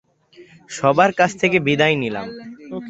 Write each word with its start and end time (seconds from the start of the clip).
সবার 0.69 1.11
কাছ 1.13 1.31
থেকে 1.37 1.57
বিদায় 1.59 1.95
নিলাম। 1.95 2.27